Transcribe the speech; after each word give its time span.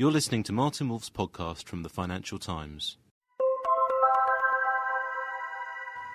You're 0.00 0.12
listening 0.12 0.44
to 0.44 0.52
Martin 0.52 0.88
Wolf's 0.88 1.10
podcast 1.10 1.64
from 1.64 1.82
the 1.82 1.88
Financial 1.88 2.38
Times. 2.38 2.98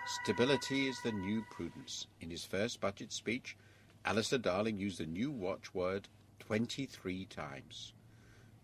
Stability 0.05 0.87
is 0.87 0.97
the 1.03 1.11
new 1.11 1.43
prudence. 1.51 2.07
In 2.21 2.29
his 2.29 2.45
first 2.45 2.79
budget 2.79 3.11
speech, 3.11 3.57
Alistair 4.05 4.39
Darling 4.39 4.77
used 4.77 4.99
the 4.99 5.05
new 5.05 5.29
watchword 5.29 6.07
23 6.39 7.25
times. 7.25 7.91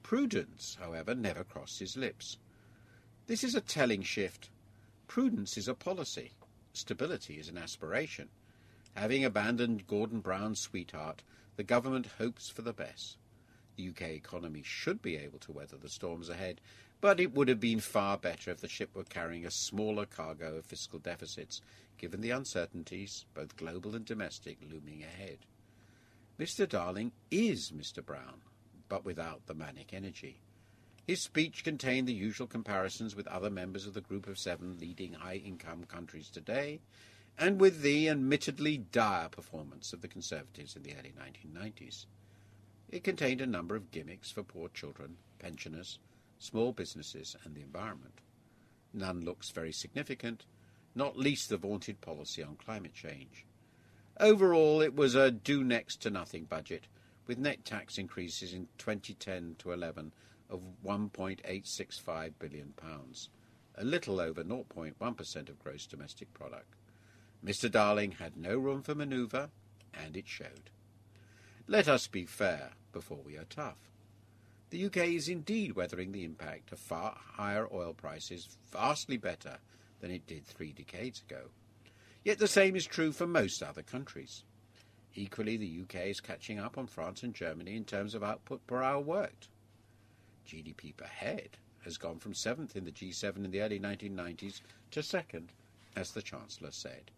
Prudence, 0.03 0.77
however, 0.79 1.13
never 1.13 1.43
crossed 1.43 1.79
his 1.79 1.97
lips. 1.97 2.37
This 3.27 3.43
is 3.43 3.55
a 3.55 3.59
telling 3.59 4.03
shift. 4.03 4.49
Prudence 5.07 5.57
is 5.57 5.67
a 5.67 5.73
policy. 5.73 6.31
Stability 6.71 7.33
is 7.33 7.49
an 7.49 7.57
aspiration. 7.57 8.29
Having 8.95 9.25
abandoned 9.25 9.85
Gordon 9.85 10.21
Brown's 10.21 10.61
sweetheart, 10.61 11.23
the 11.57 11.65
government 11.65 12.07
hopes 12.19 12.47
for 12.47 12.61
the 12.61 12.71
best. 12.71 13.17
The 13.79 13.87
UK 13.87 14.09
economy 14.09 14.61
should 14.61 15.01
be 15.01 15.15
able 15.15 15.39
to 15.39 15.53
weather 15.53 15.77
the 15.77 15.87
storms 15.87 16.27
ahead, 16.27 16.59
but 16.99 17.17
it 17.17 17.33
would 17.33 17.47
have 17.47 17.61
been 17.61 17.79
far 17.79 18.17
better 18.17 18.51
if 18.51 18.59
the 18.59 18.67
ship 18.67 18.93
were 18.93 19.05
carrying 19.05 19.45
a 19.45 19.51
smaller 19.51 20.05
cargo 20.05 20.57
of 20.57 20.65
fiscal 20.65 20.99
deficits, 20.99 21.61
given 21.97 22.19
the 22.19 22.31
uncertainties, 22.31 23.23
both 23.33 23.55
global 23.55 23.95
and 23.95 24.03
domestic, 24.03 24.57
looming 24.69 25.01
ahead. 25.01 25.37
Mr. 26.37 26.67
Darling 26.67 27.13
is 27.31 27.71
Mr. 27.71 28.05
Brown, 28.05 28.41
but 28.89 29.05
without 29.05 29.45
the 29.45 29.53
manic 29.53 29.93
energy. 29.93 30.41
His 31.07 31.21
speech 31.21 31.63
contained 31.63 32.05
the 32.05 32.13
usual 32.13 32.47
comparisons 32.47 33.15
with 33.15 33.27
other 33.27 33.49
members 33.49 33.87
of 33.87 33.93
the 33.93 34.01
group 34.01 34.27
of 34.27 34.37
seven 34.37 34.77
leading 34.77 35.13
high 35.13 35.37
income 35.37 35.85
countries 35.85 36.29
today, 36.29 36.81
and 37.37 37.61
with 37.61 37.81
the 37.81 38.09
admittedly 38.09 38.77
dire 38.77 39.29
performance 39.29 39.93
of 39.93 40.01
the 40.01 40.09
Conservatives 40.09 40.75
in 40.75 40.83
the 40.83 40.95
early 40.99 41.13
1990s. 41.17 42.07
It 42.91 43.03
contained 43.03 43.39
a 43.39 43.45
number 43.45 43.75
of 43.75 43.91
gimmicks 43.91 44.31
for 44.31 44.41
poor 44.41 44.67
children, 44.67 45.17
pensioners, 45.37 45.99
small 46.39 46.71
businesses, 46.71 47.35
and 47.43 47.53
the 47.53 47.61
environment. 47.61 48.21
None 48.93 49.21
looks 49.23 49.51
very 49.51 49.71
significant, 49.71 50.45
not 50.95 51.15
least 51.15 51.49
the 51.49 51.57
vaunted 51.57 52.01
policy 52.01 52.41
on 52.41 52.55
climate 52.55 52.95
change. 52.95 53.45
Overall, 54.19 54.81
it 54.81 54.95
was 54.95 55.13
a 55.13 55.29
do 55.29 55.63
next 55.63 55.97
to 56.01 56.09
nothing 56.09 56.45
budget, 56.45 56.87
with 57.27 57.37
net 57.37 57.63
tax 57.63 57.99
increases 57.99 58.53
in 58.53 58.67
2010 58.79 59.57
to 59.59 59.71
11 59.71 60.11
of 60.49 60.61
1.865 60.83 62.33
billion 62.39 62.73
pounds, 62.75 63.29
a 63.75 63.83
little 63.83 64.19
over 64.19 64.43
0.1% 64.43 65.49
of 65.49 65.59
gross 65.59 65.85
domestic 65.85 66.33
product. 66.33 66.73
Mr. 67.45 67.69
Darling 67.69 68.13
had 68.13 68.35
no 68.35 68.57
room 68.57 68.81
for 68.81 68.95
manoeuvre, 68.95 69.51
and 69.93 70.17
it 70.17 70.27
showed. 70.27 70.71
Let 71.67 71.87
us 71.87 72.07
be 72.07 72.25
fair 72.25 72.71
before 72.91 73.19
we 73.23 73.37
are 73.37 73.45
tough. 73.45 73.89
The 74.69 74.85
UK 74.85 74.97
is 74.97 75.27
indeed 75.27 75.75
weathering 75.75 76.11
the 76.11 76.23
impact 76.23 76.71
of 76.71 76.79
far 76.79 77.17
higher 77.33 77.67
oil 77.73 77.93
prices 77.93 78.57
vastly 78.71 79.17
better 79.17 79.57
than 79.99 80.11
it 80.11 80.27
did 80.27 80.45
three 80.45 80.71
decades 80.71 81.21
ago. 81.27 81.49
Yet 82.23 82.37
the 82.37 82.47
same 82.47 82.75
is 82.75 82.85
true 82.85 83.11
for 83.11 83.25
most 83.25 83.63
other 83.63 83.81
countries. 83.81 84.43
Equally, 85.15 85.57
the 85.57 85.81
UK 85.81 86.07
is 86.07 86.21
catching 86.21 86.59
up 86.59 86.77
on 86.77 86.85
France 86.85 87.23
and 87.23 87.33
Germany 87.33 87.75
in 87.75 87.83
terms 87.83 88.13
of 88.13 88.23
output 88.23 88.65
per 88.67 88.83
hour 88.83 88.99
worked. 88.99 89.47
GDP 90.47 90.95
per 90.95 91.05
head 91.05 91.57
has 91.83 91.97
gone 91.97 92.19
from 92.19 92.33
seventh 92.33 92.75
in 92.75 92.85
the 92.85 92.91
G7 92.91 93.37
in 93.37 93.51
the 93.51 93.61
early 93.61 93.79
1990s 93.79 94.61
to 94.91 95.01
second, 95.01 95.51
as 95.95 96.11
the 96.11 96.21
Chancellor 96.21 96.71
said. 96.71 97.11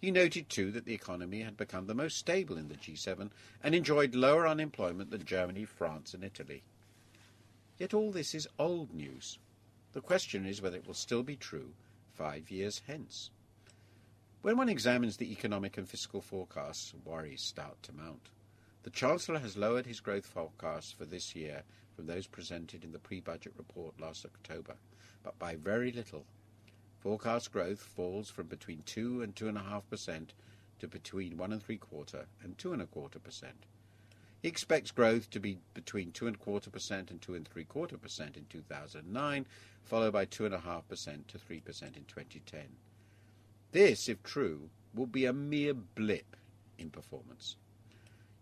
He 0.00 0.10
noted 0.10 0.48
too 0.48 0.70
that 0.72 0.86
the 0.86 0.94
economy 0.94 1.42
had 1.42 1.58
become 1.58 1.86
the 1.86 1.94
most 1.94 2.16
stable 2.16 2.56
in 2.56 2.68
the 2.68 2.74
G7 2.74 3.30
and 3.62 3.74
enjoyed 3.74 4.14
lower 4.14 4.48
unemployment 4.48 5.10
than 5.10 5.26
Germany, 5.26 5.66
France, 5.66 6.14
and 6.14 6.24
Italy. 6.24 6.62
Yet 7.76 7.92
all 7.92 8.10
this 8.10 8.34
is 8.34 8.48
old 8.58 8.94
news. 8.94 9.38
The 9.92 10.00
question 10.00 10.46
is 10.46 10.62
whether 10.62 10.78
it 10.78 10.86
will 10.86 10.94
still 10.94 11.22
be 11.22 11.36
true 11.36 11.74
five 12.14 12.50
years 12.50 12.80
hence. 12.86 13.30
When 14.40 14.56
one 14.56 14.70
examines 14.70 15.18
the 15.18 15.30
economic 15.30 15.76
and 15.76 15.86
fiscal 15.86 16.22
forecasts, 16.22 16.94
worries 17.04 17.42
start 17.42 17.82
to 17.82 17.92
mount. 17.92 18.30
The 18.84 18.90
Chancellor 18.90 19.40
has 19.40 19.58
lowered 19.58 19.84
his 19.84 20.00
growth 20.00 20.24
forecasts 20.24 20.92
for 20.92 21.04
this 21.04 21.36
year 21.36 21.64
from 21.94 22.06
those 22.06 22.26
presented 22.26 22.84
in 22.84 22.92
the 22.92 22.98
pre 22.98 23.20
budget 23.20 23.52
report 23.58 24.00
last 24.00 24.24
October, 24.24 24.76
but 25.22 25.38
by 25.38 25.56
very 25.56 25.92
little 25.92 26.24
Forecast 27.00 27.50
growth 27.50 27.80
falls 27.80 28.28
from 28.28 28.46
between 28.46 28.82
2 28.84 29.22
and 29.22 29.34
2.5% 29.34 30.28
to 30.80 30.88
between 30.88 31.38
1 31.38 31.52
and 31.52 31.62
3 31.62 31.76
quarter 31.78 32.26
and 32.42 32.58
2 32.58 32.74
and 32.74 32.82
a 32.82 32.86
quarter 32.86 33.18
percent. 33.18 33.64
He 34.42 34.48
expects 34.48 34.90
growth 34.90 35.30
to 35.30 35.40
be 35.40 35.58
between 35.72 36.12
2 36.12 36.26
and 36.26 36.38
quarter 36.38 36.70
percent 36.70 37.10
and 37.10 37.20
2 37.20 37.34
and 37.34 37.48
3 37.48 37.64
quarter 37.64 37.96
percent 37.96 38.36
in 38.36 38.44
2009, 38.50 39.46
followed 39.84 40.12
by 40.12 40.26
2.5% 40.26 41.26
to 41.26 41.38
3% 41.38 41.96
in 41.96 42.04
2010. 42.04 42.62
This, 43.72 44.08
if 44.08 44.22
true, 44.22 44.68
will 44.94 45.06
be 45.06 45.24
a 45.24 45.32
mere 45.32 45.74
blip 45.74 46.36
in 46.78 46.90
performance. 46.90 47.56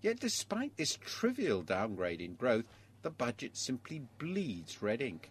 Yet 0.00 0.20
despite 0.20 0.76
this 0.76 0.96
trivial 1.00 1.62
downgrade 1.62 2.20
in 2.20 2.34
growth, 2.34 2.64
the 3.02 3.10
budget 3.10 3.56
simply 3.56 4.02
bleeds 4.18 4.82
red 4.82 5.00
ink. 5.00 5.30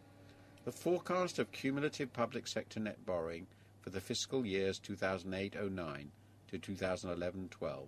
The 0.68 0.74
forecast 0.74 1.40
of 1.40 1.54
cumulative 1.54 2.12
public 2.12 2.46
sector 2.46 2.82
net 2.82 3.06
borrowing 3.06 3.48
for 3.80 3.90
the 3.90 4.02
fiscal 4.02 4.46
years 4.46 4.82
2008-09 4.82 6.08
to 6.50 6.60
2011-12 6.60 7.88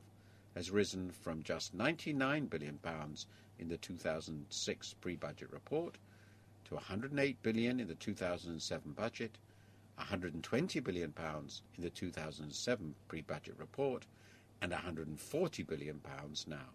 has 0.55 0.71
risen 0.71 1.11
from 1.11 1.43
just 1.43 1.73
99 1.73 2.45
billion 2.45 2.77
pounds 2.77 3.25
in 3.59 3.67
the 3.67 3.75
2006 3.75 4.93
pre-budget 5.01 5.51
report 5.51 5.97
to 6.69 6.75
108 6.75 7.43
billion 7.43 7.81
in 7.81 7.87
the 7.89 7.95
2007 7.95 8.93
budget, 8.93 9.37
120 9.95 10.79
billion 10.79 11.11
pounds 11.11 11.63
in 11.75 11.83
the 11.83 11.89
2007 11.89 12.95
pre-budget 13.09 13.55
report, 13.57 14.05
and 14.61 14.71
140 14.71 15.63
billion 15.63 15.99
pounds 15.99 16.45
now. 16.47 16.69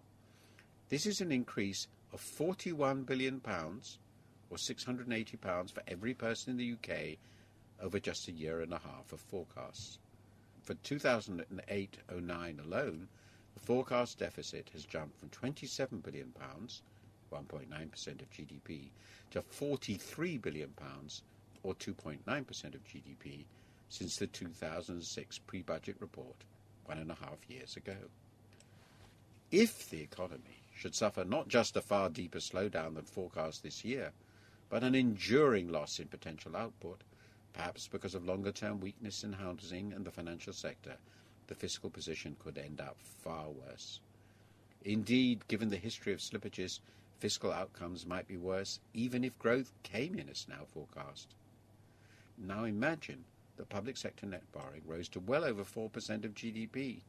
This 0.90 1.06
is 1.06 1.22
an 1.22 1.32
increase 1.32 1.88
of 2.12 2.20
41 2.20 3.04
billion 3.04 3.40
pounds 3.40 3.98
or 4.54 4.56
£680 4.56 5.72
for 5.72 5.82
every 5.88 6.14
person 6.14 6.52
in 6.52 6.56
the 6.56 6.72
UK 6.74 7.18
over 7.82 7.98
just 7.98 8.28
a 8.28 8.32
year 8.32 8.60
and 8.60 8.72
a 8.72 8.78
half 8.78 9.12
of 9.12 9.18
forecasts. 9.18 9.98
For 10.62 10.74
2008 10.74 11.98
09 12.16 12.60
alone, 12.64 13.08
the 13.54 13.60
forecast 13.60 14.20
deficit 14.20 14.70
has 14.72 14.84
jumped 14.84 15.18
from 15.18 15.30
£27 15.30 16.04
billion, 16.04 16.32
1.9% 17.32 18.06
of 18.22 18.30
GDP, 18.30 18.90
to 19.32 19.42
£43 19.42 20.40
billion, 20.40 20.72
or 21.64 21.74
2.9% 21.74 22.74
of 22.74 22.84
GDP, 22.84 23.44
since 23.88 24.16
the 24.18 24.28
2006 24.28 25.38
pre 25.38 25.62
budget 25.62 25.96
report, 25.98 26.36
one 26.84 26.98
and 26.98 27.10
a 27.10 27.14
half 27.16 27.38
years 27.48 27.76
ago. 27.76 27.96
If 29.50 29.90
the 29.90 30.00
economy 30.00 30.62
should 30.76 30.94
suffer 30.94 31.24
not 31.24 31.48
just 31.48 31.76
a 31.76 31.82
far 31.82 32.08
deeper 32.08 32.38
slowdown 32.38 32.94
than 32.94 33.04
forecast 33.04 33.64
this 33.64 33.84
year, 33.84 34.12
but 34.74 34.82
an 34.82 34.96
enduring 34.96 35.68
loss 35.68 36.00
in 36.00 36.08
potential 36.08 36.56
output, 36.56 37.00
perhaps 37.52 37.86
because 37.86 38.16
of 38.16 38.26
longer 38.26 38.50
term 38.50 38.80
weakness 38.80 39.22
in 39.22 39.32
housing 39.32 39.92
and 39.92 40.04
the 40.04 40.10
financial 40.10 40.52
sector, 40.52 40.96
the 41.46 41.54
fiscal 41.54 41.88
position 41.88 42.34
could 42.40 42.58
end 42.58 42.80
up 42.80 42.96
far 42.98 43.50
worse. 43.50 44.00
Indeed, 44.84 45.46
given 45.46 45.68
the 45.68 45.76
history 45.76 46.12
of 46.12 46.18
slippages, 46.18 46.80
fiscal 47.20 47.52
outcomes 47.52 48.04
might 48.04 48.26
be 48.26 48.36
worse 48.36 48.80
even 48.92 49.22
if 49.22 49.38
growth 49.38 49.70
came 49.84 50.18
in 50.18 50.28
as 50.28 50.48
now 50.48 50.64
forecast. 50.74 51.28
Now 52.36 52.64
imagine 52.64 53.22
that 53.56 53.68
public 53.68 53.96
sector 53.96 54.26
net 54.26 54.42
borrowing 54.50 54.82
rose 54.84 55.08
to 55.10 55.20
well 55.20 55.44
over 55.44 55.62
4% 55.62 56.24
of 56.24 56.34
GDP, 56.34 57.02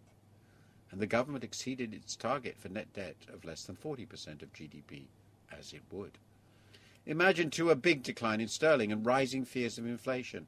and 0.92 1.02
the 1.02 1.08
government 1.08 1.44
exceeded 1.44 1.96
its 1.96 2.16
target 2.16 2.60
for 2.60 2.70
net 2.70 2.94
debt 2.94 3.16
of 3.34 3.44
less 3.44 3.64
than 3.64 3.76
40% 3.76 4.44
of 4.44 4.54
GDP, 4.54 5.06
as 5.52 5.74
it 5.74 5.82
would. 5.92 6.20
Imagine, 7.06 7.50
too, 7.52 7.70
a 7.70 7.76
big 7.76 8.04
decline 8.04 8.42
in 8.42 8.48
sterling 8.48 8.92
and 8.92 9.06
rising 9.06 9.46
fears 9.46 9.78
of 9.78 9.86
inflation. 9.86 10.48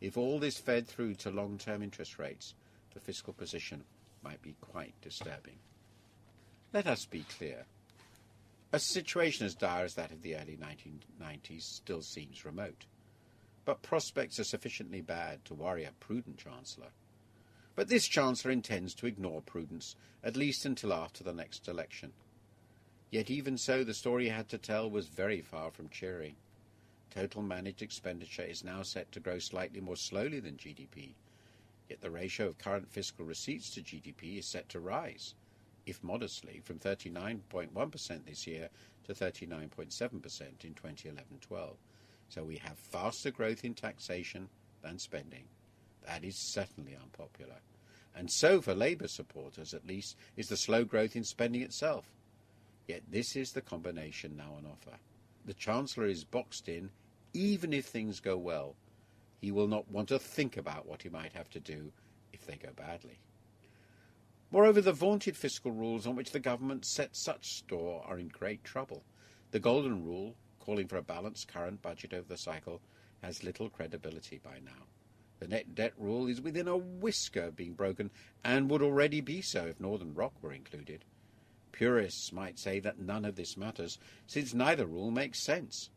If 0.00 0.16
all 0.16 0.38
this 0.38 0.58
fed 0.58 0.86
through 0.86 1.14
to 1.16 1.30
long 1.30 1.58
term 1.58 1.82
interest 1.82 2.18
rates, 2.18 2.54
the 2.94 3.00
fiscal 3.00 3.32
position 3.32 3.84
might 4.22 4.40
be 4.42 4.54
quite 4.60 4.94
disturbing. 5.02 5.58
Let 6.72 6.86
us 6.86 7.06
be 7.06 7.24
clear. 7.36 7.66
A 8.72 8.78
situation 8.78 9.46
as 9.46 9.54
dire 9.54 9.84
as 9.84 9.94
that 9.94 10.10
of 10.10 10.22
the 10.22 10.36
early 10.36 10.56
1990s 10.56 11.62
still 11.62 12.02
seems 12.02 12.44
remote, 12.44 12.86
but 13.64 13.82
prospects 13.82 14.38
are 14.38 14.44
sufficiently 14.44 15.00
bad 15.00 15.44
to 15.44 15.54
worry 15.54 15.84
a 15.84 15.92
prudent 16.00 16.36
Chancellor. 16.36 16.90
But 17.74 17.88
this 17.88 18.06
Chancellor 18.06 18.50
intends 18.50 18.94
to 18.96 19.06
ignore 19.06 19.40
prudence, 19.42 19.96
at 20.24 20.36
least 20.36 20.64
until 20.64 20.92
after 20.92 21.22
the 21.22 21.32
next 21.32 21.68
election. 21.68 22.12
Yet 23.10 23.30
even 23.30 23.56
so, 23.56 23.84
the 23.84 23.94
story 23.94 24.24
he 24.24 24.30
had 24.30 24.48
to 24.48 24.58
tell 24.58 24.90
was 24.90 25.06
very 25.06 25.40
far 25.40 25.70
from 25.70 25.88
cheering. 25.88 26.36
Total 27.10 27.40
managed 27.40 27.80
expenditure 27.80 28.42
is 28.42 28.64
now 28.64 28.82
set 28.82 29.12
to 29.12 29.20
grow 29.20 29.38
slightly 29.38 29.80
more 29.80 29.96
slowly 29.96 30.40
than 30.40 30.56
GDP, 30.56 31.14
yet 31.88 32.00
the 32.00 32.10
ratio 32.10 32.48
of 32.48 32.58
current 32.58 32.90
fiscal 32.90 33.24
receipts 33.24 33.70
to 33.70 33.80
GDP 33.80 34.38
is 34.38 34.46
set 34.46 34.68
to 34.70 34.80
rise, 34.80 35.34
if 35.86 36.02
modestly, 36.02 36.60
from 36.64 36.78
39.1% 36.78 38.26
this 38.26 38.46
year 38.46 38.68
to 39.04 39.14
39.7% 39.14 40.64
in 40.64 40.74
2011-12. 40.74 41.76
So 42.28 42.42
we 42.42 42.56
have 42.56 42.76
faster 42.76 43.30
growth 43.30 43.64
in 43.64 43.74
taxation 43.74 44.48
than 44.82 44.98
spending. 44.98 45.44
That 46.04 46.24
is 46.24 46.36
certainly 46.36 46.96
unpopular. 47.00 47.60
And 48.14 48.30
so, 48.30 48.60
for 48.60 48.74
Labour 48.74 49.08
supporters 49.08 49.74
at 49.74 49.86
least, 49.86 50.16
is 50.36 50.48
the 50.48 50.56
slow 50.56 50.84
growth 50.84 51.14
in 51.14 51.24
spending 51.24 51.62
itself. 51.62 52.10
Yet 52.86 53.02
this 53.10 53.34
is 53.36 53.52
the 53.52 53.60
combination 53.60 54.36
now 54.36 54.54
on 54.56 54.66
offer. 54.66 54.98
The 55.44 55.54
Chancellor 55.54 56.06
is 56.06 56.24
boxed 56.24 56.68
in, 56.68 56.90
even 57.32 57.72
if 57.72 57.86
things 57.86 58.20
go 58.20 58.36
well. 58.36 58.76
He 59.40 59.50
will 59.50 59.68
not 59.68 59.90
want 59.90 60.08
to 60.08 60.18
think 60.18 60.56
about 60.56 60.86
what 60.86 61.02
he 61.02 61.08
might 61.08 61.32
have 61.32 61.50
to 61.50 61.60
do 61.60 61.92
if 62.32 62.46
they 62.46 62.56
go 62.56 62.70
badly. 62.76 63.18
Moreover, 64.50 64.80
the 64.80 64.92
vaunted 64.92 65.36
fiscal 65.36 65.72
rules 65.72 66.06
on 66.06 66.14
which 66.14 66.30
the 66.30 66.38
government 66.40 66.84
sets 66.84 67.18
such 67.18 67.54
store 67.54 68.04
are 68.06 68.18
in 68.18 68.28
great 68.28 68.62
trouble. 68.62 69.02
The 69.50 69.60
Golden 69.60 70.04
Rule, 70.04 70.36
calling 70.60 70.86
for 70.86 70.96
a 70.96 71.02
balanced 71.02 71.48
current 71.48 71.82
budget 71.82 72.14
over 72.14 72.28
the 72.28 72.36
cycle, 72.36 72.80
has 73.22 73.42
little 73.42 73.68
credibility 73.68 74.38
by 74.38 74.60
now. 74.64 74.86
The 75.40 75.48
net 75.48 75.74
debt 75.74 75.92
rule 75.98 76.28
is 76.28 76.40
within 76.40 76.68
a 76.68 76.76
whisker 76.76 77.42
of 77.42 77.56
being 77.56 77.74
broken, 77.74 78.10
and 78.44 78.70
would 78.70 78.82
already 78.82 79.20
be 79.20 79.42
so 79.42 79.66
if 79.66 79.80
Northern 79.80 80.14
Rock 80.14 80.32
were 80.40 80.52
included. 80.52 81.04
Purists 81.76 82.32
might 82.32 82.58
say 82.58 82.80
that 82.80 82.98
none 82.98 83.26
of 83.26 83.36
this 83.36 83.54
matters, 83.54 83.98
since 84.26 84.54
neither 84.54 84.86
rule 84.86 85.10
makes 85.10 85.44
sense. 85.44 85.90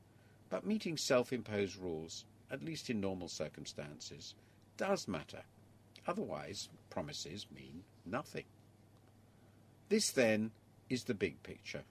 But 0.49 0.65
meeting 0.65 0.97
self 0.97 1.31
imposed 1.31 1.77
rules, 1.77 2.25
at 2.51 2.61
least 2.61 2.89
in 2.89 2.99
normal 2.99 3.29
circumstances, 3.29 4.35
does 4.75 5.07
matter. 5.07 5.43
Otherwise, 6.05 6.67
promises 6.89 7.45
mean 7.55 7.83
nothing. 8.05 8.43
This, 9.87 10.11
then, 10.11 10.51
is 10.89 11.05
the 11.05 11.13
big 11.13 11.41
picture. 11.43 11.83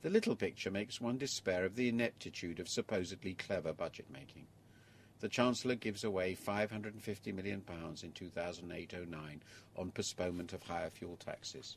The 0.00 0.08
little 0.08 0.34
picture 0.34 0.70
makes 0.70 0.98
one 0.98 1.18
despair 1.18 1.66
of 1.66 1.76
the 1.76 1.90
ineptitude 1.90 2.58
of 2.58 2.70
supposedly 2.70 3.34
clever 3.34 3.74
budget 3.74 4.06
making. 4.10 4.46
The 5.20 5.28
Chancellor 5.28 5.74
gives 5.74 6.04
away 6.04 6.34
£550 6.34 7.34
million 7.34 7.62
in 8.02 8.12
2008 8.12 8.94
09 9.10 9.42
on 9.76 9.90
postponement 9.90 10.54
of 10.54 10.62
higher 10.62 10.90
fuel 10.90 11.16
taxes. 11.16 11.76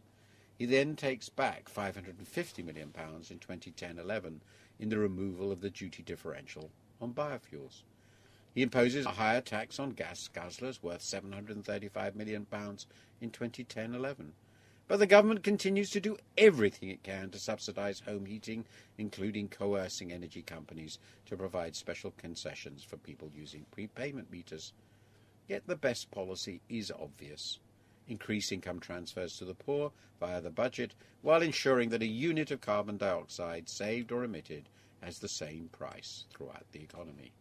He 0.58 0.66
then 0.66 0.96
takes 0.96 1.30
back 1.30 1.70
£550 1.70 2.66
million 2.66 2.92
in 3.30 3.40
2010 3.40 4.00
11 4.00 4.42
in 4.80 4.90
the 4.90 4.98
removal 4.98 5.52
of 5.52 5.62
the 5.62 5.70
duty 5.70 6.02
differential 6.04 6.72
on 7.00 7.14
biofuels. 7.14 7.84
He 8.56 8.64
imposes 8.64 9.06
a 9.06 9.12
higher 9.12 9.42
tax 9.42 9.80
on 9.80 9.92
gas 9.92 10.28
guzzlers 10.34 10.82
worth 10.82 11.02
£735 11.02 12.16
million 12.16 12.48
in 13.22 13.30
2010-11. 13.30 14.32
But 14.88 14.98
the 14.98 15.06
government 15.06 15.44
continues 15.44 15.92
to 15.92 16.00
do 16.00 16.18
everything 16.38 16.90
it 16.90 17.04
can 17.04 17.30
to 17.30 17.40
subsidise 17.40 18.00
home 18.00 18.26
heating, 18.26 18.66
including 18.98 19.50
coercing 19.50 20.12
energy 20.12 20.42
companies 20.42 20.98
to 21.28 21.38
provide 21.38 21.76
special 21.76 22.16
concessions 22.18 22.84
for 22.84 22.98
people 22.98 23.30
using 23.36 23.66
prepayment 23.70 24.32
meters. 24.32 24.74
Yet 25.48 25.68
the 25.68 25.76
best 25.76 26.10
policy 26.10 26.62
is 26.68 26.92
obvious. 26.92 27.60
Increase 28.08 28.52
income 28.52 28.80
transfers 28.80 29.38
to 29.38 29.46
the 29.46 29.54
poor 29.54 29.92
via 30.20 30.42
the 30.42 30.50
budget 30.50 30.94
while 31.22 31.42
ensuring 31.42 31.90
that 31.90 32.02
a 32.02 32.08
unit 32.08 32.52
of 32.52 32.62
carbon 32.62 32.98
dioxide 32.98 33.68
saved 33.68 34.12
or 34.12 34.24
emitted 34.24 34.70
has 35.02 35.20
the 35.20 35.28
same 35.28 35.70
price 35.70 36.26
throughout 36.32 36.66
the 36.72 36.82
economy. 36.82 37.32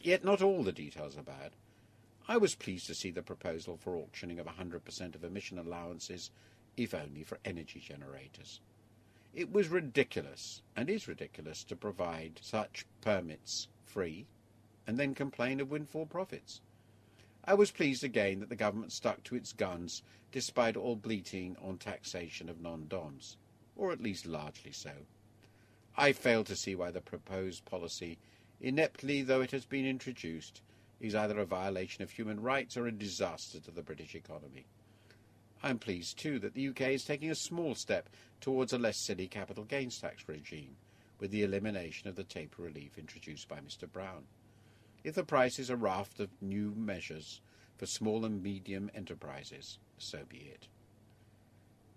Yet 0.00 0.24
not 0.24 0.42
all 0.42 0.62
the 0.62 0.72
details 0.72 1.16
are 1.16 1.22
bad. 1.22 1.52
I 2.26 2.36
was 2.36 2.54
pleased 2.54 2.86
to 2.88 2.94
see 2.94 3.10
the 3.10 3.22
proposal 3.22 3.76
for 3.76 3.96
auctioning 3.96 4.38
of 4.38 4.46
100% 4.46 5.14
of 5.14 5.24
emission 5.24 5.58
allowances, 5.58 6.30
if 6.76 6.94
only 6.94 7.22
for 7.22 7.38
energy 7.44 7.80
generators. 7.80 8.60
It 9.34 9.52
was 9.52 9.68
ridiculous, 9.68 10.62
and 10.76 10.88
is 10.88 11.08
ridiculous, 11.08 11.64
to 11.64 11.76
provide 11.76 12.40
such 12.42 12.86
permits 13.00 13.68
free 13.84 14.26
and 14.86 14.98
then 14.98 15.14
complain 15.14 15.60
of 15.60 15.70
windfall 15.70 16.06
profits. 16.06 16.60
I 17.46 17.54
was 17.54 17.70
pleased 17.70 18.02
again 18.02 18.40
that 18.40 18.48
the 18.48 18.56
government 18.56 18.92
stuck 18.92 19.22
to 19.24 19.36
its 19.36 19.52
guns 19.52 20.02
despite 20.32 20.76
all 20.76 20.96
bleating 20.96 21.56
on 21.62 21.76
taxation 21.76 22.48
of 22.48 22.60
non-DOMs, 22.60 23.36
or 23.76 23.92
at 23.92 24.00
least 24.00 24.24
largely 24.24 24.72
so. 24.72 24.92
I 25.96 26.12
fail 26.12 26.42
to 26.44 26.56
see 26.56 26.74
why 26.74 26.90
the 26.90 27.00
proposed 27.02 27.64
policy 27.66 28.18
ineptly 28.60 29.20
though 29.20 29.42
it 29.42 29.50
has 29.50 29.66
been 29.66 29.84
introduced, 29.84 30.62
is 31.00 31.14
either 31.14 31.38
a 31.38 31.44
violation 31.44 32.02
of 32.02 32.10
human 32.10 32.40
rights 32.40 32.78
or 32.78 32.86
a 32.86 32.92
disaster 32.92 33.60
to 33.60 33.70
the 33.70 33.82
British 33.82 34.14
economy. 34.14 34.64
I 35.62 35.70
am 35.70 35.78
pleased, 35.78 36.18
too, 36.18 36.38
that 36.38 36.54
the 36.54 36.68
UK 36.68 36.80
is 36.92 37.04
taking 37.04 37.30
a 37.30 37.34
small 37.34 37.74
step 37.74 38.08
towards 38.40 38.72
a 38.72 38.78
less 38.78 38.96
silly 38.96 39.28
capital 39.28 39.64
gains 39.64 39.98
tax 39.98 40.26
regime, 40.28 40.76
with 41.20 41.30
the 41.30 41.42
elimination 41.42 42.08
of 42.08 42.16
the 42.16 42.24
taper 42.24 42.62
relief 42.62 42.96
introduced 42.96 43.48
by 43.48 43.60
Mr 43.60 43.90
Brown. 43.90 44.24
If 45.04 45.14
the 45.14 45.22
price 45.22 45.58
is 45.58 45.68
a 45.68 45.76
raft 45.76 46.18
of 46.18 46.30
new 46.40 46.72
measures 46.74 47.42
for 47.76 47.84
small 47.84 48.24
and 48.24 48.42
medium 48.42 48.90
enterprises, 48.94 49.78
so 49.98 50.20
be 50.26 50.50
it. 50.50 50.66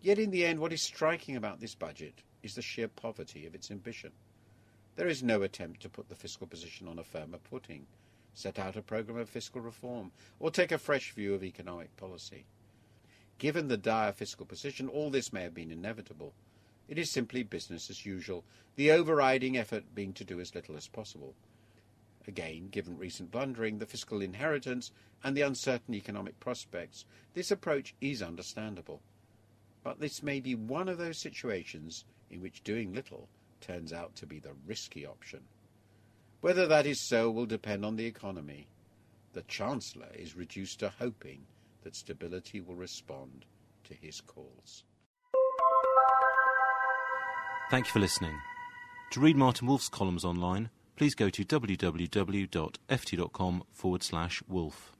Yet 0.01 0.19
in 0.19 0.30
the 0.30 0.45
end, 0.45 0.59
what 0.59 0.74
is 0.74 0.81
striking 0.81 1.38
about 1.38 1.62
this 1.62 1.74
budget 1.74 2.21
is 2.44 2.56
the 2.56 2.62
sheer 2.62 2.89
poverty 2.89 3.45
of 3.45 3.56
its 3.56 3.71
ambition. 3.71 4.12
There 4.98 5.07
is 5.07 5.24
no 5.24 5.42
attempt 5.42 5.81
to 5.81 5.89
put 5.89 6.09
the 6.09 6.15
fiscal 6.15 6.48
position 6.48 6.88
on 6.88 7.00
a 7.00 7.04
firmer 7.04 7.38
footing, 7.38 7.88
set 8.33 8.59
out 8.59 8.75
a 8.75 8.81
programme 8.81 9.18
of 9.18 9.30
fiscal 9.30 9.62
reform, 9.62 10.12
or 10.38 10.51
take 10.51 10.74
a 10.74 10.77
fresh 10.77 11.13
view 11.13 11.33
of 11.33 11.44
economic 11.44 11.95
policy. 11.95 12.44
Given 13.38 13.69
the 13.69 13.77
dire 13.77 14.12
fiscal 14.12 14.45
position, 14.45 14.89
all 14.89 15.09
this 15.09 15.31
may 15.31 15.44
have 15.44 15.54
been 15.54 15.71
inevitable. 15.71 16.33
It 16.89 16.98
is 16.98 17.09
simply 17.09 17.44
business 17.44 17.89
as 17.89 18.06
usual, 18.06 18.44
the 18.75 18.92
overriding 18.92 19.57
effort 19.57 19.95
being 19.95 20.12
to 20.13 20.25
do 20.25 20.39
as 20.42 20.56
little 20.56 20.75
as 20.75 20.88
possible. 20.88 21.36
Again, 22.27 22.68
given 22.69 22.97
recent 22.97 23.31
blundering, 23.31 23.77
the 23.77 23.85
fiscal 23.85 24.21
inheritance, 24.21 24.91
and 25.24 25.35
the 25.35 25.41
uncertain 25.41 25.95
economic 25.95 26.39
prospects, 26.39 27.06
this 27.33 27.51
approach 27.51 27.95
is 28.01 28.21
understandable. 28.21 29.01
But 29.83 30.00
this 30.00 30.21
may 30.21 30.41
be 30.41 30.53
one 30.53 30.89
of 30.89 30.97
those 30.97 31.18
situations 31.18 32.03
in 32.29 32.41
which 32.41 32.63
doing 32.63 32.94
little 32.94 33.29
turns 33.62 33.94
out 33.94 34.15
to 34.18 34.25
be 34.25 34.39
the 34.39 34.53
risky 34.65 35.06
option. 35.06 35.41
Whether 36.41 36.68
that 36.68 36.85
is 36.85 37.07
so 37.07 37.31
will 37.31 37.45
depend 37.45 37.85
on 37.85 37.95
the 37.95 38.06
economy. 38.06 38.68
The 39.33 39.44
Chancellor 39.44 40.12
is 40.13 40.35
reduced 40.35 40.80
to 40.80 40.94
hoping 41.00 41.45
that 41.83 41.95
stability 41.95 42.59
will 42.59 42.75
respond 42.75 43.45
to 43.85 43.94
his 43.94 44.19
calls. 44.21 44.83
Thank 47.71 47.88
you 47.88 47.91
for 47.91 48.00
listening. 48.00 48.38
To 49.12 49.19
read 49.19 49.38
Martin 49.38 49.68
Wolf's 49.68 49.89
columns 49.89 50.25
online, 50.25 50.69
please 50.97 51.15
go 51.15 51.29
to 51.29 51.45
www.ft.com 51.45 52.54
forward 53.71 54.04
slash 54.04 54.44
wolf. 54.47 54.96